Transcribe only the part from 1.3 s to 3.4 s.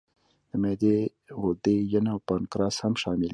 غدې، ینه او پانکراس هم شامل دي.